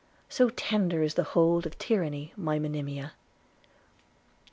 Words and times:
So 0.29 0.49
slender 0.49 1.03
is 1.03 1.13
the 1.13 1.21
hold 1.21 1.67
of 1.67 1.77
tyranny, 1.77 2.33
my 2.35 2.57
Monimia!' 2.57 3.11